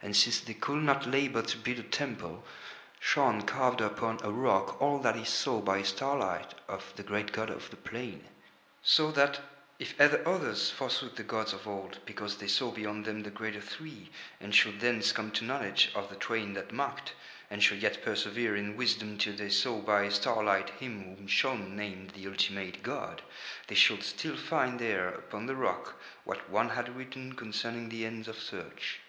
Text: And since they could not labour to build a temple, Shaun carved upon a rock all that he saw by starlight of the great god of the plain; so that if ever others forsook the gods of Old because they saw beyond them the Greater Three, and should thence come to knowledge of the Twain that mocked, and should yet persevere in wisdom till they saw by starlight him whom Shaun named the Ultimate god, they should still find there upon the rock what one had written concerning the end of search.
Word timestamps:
And 0.00 0.16
since 0.16 0.40
they 0.40 0.54
could 0.54 0.82
not 0.82 1.04
labour 1.06 1.42
to 1.42 1.58
build 1.58 1.78
a 1.78 1.82
temple, 1.82 2.42
Shaun 2.98 3.42
carved 3.42 3.82
upon 3.82 4.18
a 4.22 4.30
rock 4.32 4.80
all 4.80 4.98
that 5.00 5.16
he 5.16 5.24
saw 5.26 5.60
by 5.60 5.82
starlight 5.82 6.54
of 6.66 6.94
the 6.96 7.02
great 7.02 7.32
god 7.32 7.50
of 7.50 7.68
the 7.68 7.76
plain; 7.76 8.24
so 8.82 9.10
that 9.12 9.42
if 9.78 9.92
ever 10.00 10.26
others 10.26 10.70
forsook 10.70 11.16
the 11.16 11.22
gods 11.22 11.52
of 11.52 11.68
Old 11.68 11.98
because 12.06 12.38
they 12.38 12.48
saw 12.48 12.70
beyond 12.70 13.04
them 13.04 13.22
the 13.22 13.30
Greater 13.30 13.60
Three, 13.60 14.10
and 14.40 14.54
should 14.54 14.80
thence 14.80 15.12
come 15.12 15.30
to 15.32 15.44
knowledge 15.44 15.92
of 15.94 16.08
the 16.08 16.16
Twain 16.16 16.54
that 16.54 16.72
mocked, 16.72 17.12
and 17.50 17.62
should 17.62 17.82
yet 17.82 18.02
persevere 18.02 18.56
in 18.56 18.78
wisdom 18.78 19.18
till 19.18 19.36
they 19.36 19.50
saw 19.50 19.78
by 19.82 20.08
starlight 20.08 20.70
him 20.70 21.14
whom 21.16 21.26
Shaun 21.26 21.76
named 21.76 22.12
the 22.12 22.26
Ultimate 22.26 22.82
god, 22.82 23.20
they 23.66 23.74
should 23.74 24.02
still 24.02 24.38
find 24.38 24.78
there 24.78 25.10
upon 25.10 25.44
the 25.44 25.54
rock 25.56 26.00
what 26.24 26.48
one 26.48 26.70
had 26.70 26.96
written 26.96 27.34
concerning 27.34 27.90
the 27.90 28.06
end 28.06 28.26
of 28.26 28.38
search. 28.42 29.00